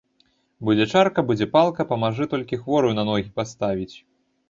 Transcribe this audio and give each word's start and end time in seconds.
Будзе 0.69 0.87
чарка, 0.93 1.19
будзе 1.33 1.47
палка, 1.55 1.81
памажы 1.93 2.29
толькі 2.35 2.61
хворую 2.65 2.93
на 3.01 3.09
ногі 3.15 3.29
паставіць. 3.41 3.97